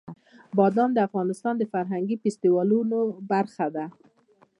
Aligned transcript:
بادام 0.57 0.89
د 0.93 0.99
افغانستان 1.07 1.53
د 1.57 1.63
فرهنګي 1.73 2.15
فستیوالونو 2.21 2.99
برخه 3.31 3.67
ده. 3.75 3.85